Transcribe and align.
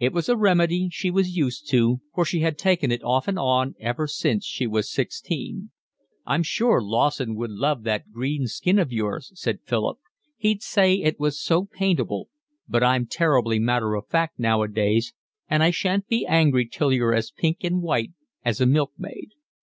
It 0.00 0.14
was 0.14 0.30
a 0.30 0.36
remedy 0.38 0.88
she 0.90 1.10
was 1.10 1.36
used 1.36 1.68
to, 1.72 2.00
for 2.14 2.24
she 2.24 2.40
had 2.40 2.56
taken 2.56 2.90
it 2.90 3.02
off 3.04 3.28
and 3.28 3.38
on 3.38 3.74
ever 3.78 4.06
since 4.06 4.46
she 4.46 4.66
was 4.66 4.90
sixteen. 4.90 5.72
"I'm 6.24 6.42
sure 6.42 6.80
Lawson 6.80 7.34
would 7.34 7.50
love 7.50 7.82
that 7.82 8.10
green 8.10 8.46
skin 8.46 8.78
of 8.78 8.90
yours," 8.92 9.30
said 9.34 9.60
Philip. 9.66 9.98
"He'd 10.38 10.62
say 10.62 10.94
it 10.94 11.20
was 11.20 11.38
so 11.38 11.66
paintable, 11.66 12.30
but 12.66 12.82
I'm 12.82 13.04
terribly 13.06 13.58
matter 13.58 13.94
of 13.94 14.06
fact 14.08 14.38
nowadays, 14.38 15.12
and 15.50 15.62
I 15.62 15.68
shan't 15.70 16.08
be 16.08 16.24
happy 16.24 16.64
till 16.64 16.90
you're 16.90 17.12
as 17.12 17.30
pink 17.30 17.58
and 17.62 17.82
white 17.82 18.12
as 18.42 18.62
a 18.62 18.66
milkmaid." 18.66 19.32